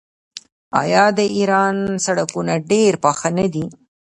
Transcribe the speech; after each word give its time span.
آیا 0.81 1.03
د 1.17 1.19
ایران 1.37 1.77
سړکونه 2.05 2.53
ډیر 2.71 2.91
پاخه 3.03 3.29
نه 3.37 3.45
دي؟ 3.53 3.65